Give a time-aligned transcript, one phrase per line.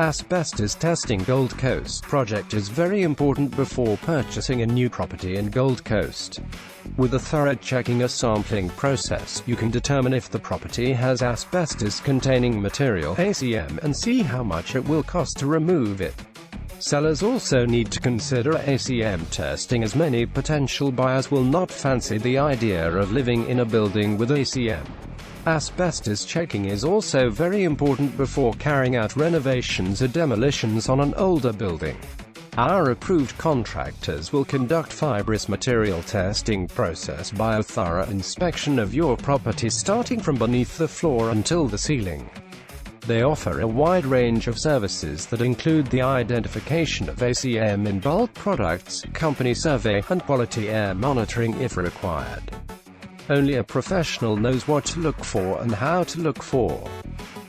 [0.00, 5.84] Asbestos Testing Gold Coast project is very important before purchasing a new property in Gold
[5.84, 6.38] Coast.
[6.96, 12.62] With a thorough checking a sampling process, you can determine if the property has asbestos-containing
[12.62, 16.14] material ACM and see how much it will cost to remove it.
[16.80, 22.38] Sellers also need to consider ACM testing as many potential buyers will not fancy the
[22.38, 24.86] idea of living in a building with ACM.
[25.44, 31.52] Asbestos checking is also very important before carrying out renovations or demolitions on an older
[31.52, 31.96] building.
[32.56, 39.16] Our approved contractors will conduct fibrous material testing process by a thorough inspection of your
[39.16, 42.30] property starting from beneath the floor until the ceiling.
[43.08, 48.34] They offer a wide range of services that include the identification of ACM in bulk
[48.34, 52.42] products, company survey, and quality air monitoring if required.
[53.30, 56.86] Only a professional knows what to look for and how to look for.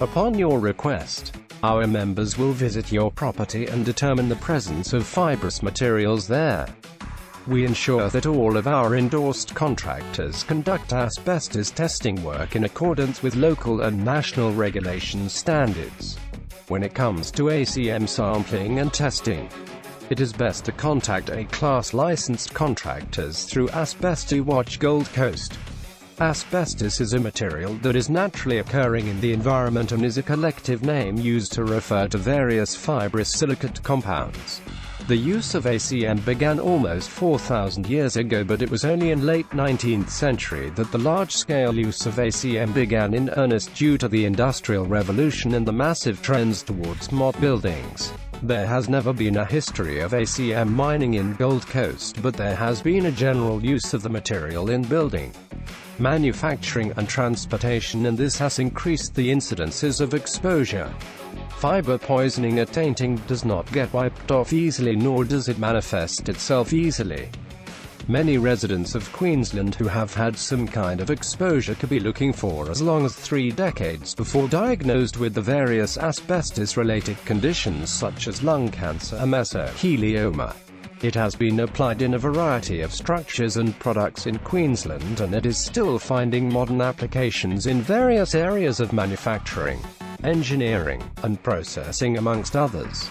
[0.00, 5.62] Upon your request, our members will visit your property and determine the presence of fibrous
[5.62, 6.66] materials there.
[7.46, 13.36] We ensure that all of our endorsed contractors conduct asbestos testing work in accordance with
[13.36, 16.16] local and national regulation standards.
[16.66, 19.48] When it comes to ACM sampling and testing,
[20.10, 25.56] it is best to contact A-class licensed contractors through Asbestos Watch Gold Coast.
[26.18, 30.82] Asbestos is a material that is naturally occurring in the environment and is a collective
[30.82, 34.60] name used to refer to various fibrous silicate compounds.
[35.08, 39.48] The use of ACM began almost 4,000 years ago but it was only in late
[39.50, 44.84] 19th century that the large-scale use of ACM began in earnest due to the Industrial
[44.84, 48.12] Revolution and the massive trends towards mod buildings.
[48.42, 52.82] There has never been a history of ACM mining in Gold Coast but there has
[52.82, 55.32] been a general use of the material in building
[56.00, 60.92] manufacturing and transportation and this has increased the incidences of exposure.
[61.56, 66.74] Fiber poisoning or tainting does not get wiped off easily nor does it manifest itself
[66.74, 67.30] easily.
[68.08, 72.70] Many residents of Queensland who have had some kind of exposure could be looking for
[72.70, 78.68] as long as three decades before diagnosed with the various asbestos-related conditions such as lung
[78.68, 80.54] cancer, mesothelioma,
[81.02, 85.46] it has been applied in a variety of structures and products in Queensland and it
[85.46, 89.78] is still finding modern applications in various areas of manufacturing,
[90.24, 93.08] engineering, and processing amongst others.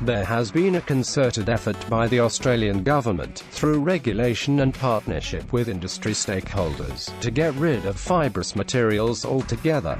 [0.00, 5.68] There has been a concerted effort by the Australian government, through regulation and partnership with
[5.68, 9.98] industry stakeholders, to get rid of fibrous materials altogether.